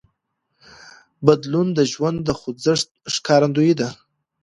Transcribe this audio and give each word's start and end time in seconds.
بدلون 1.25 1.67
د 1.77 1.79
ژوند 1.91 2.17
د 2.23 2.29
خوځښت 2.39 2.89
ښکارندوی 3.13 3.71
دی. 3.79 3.89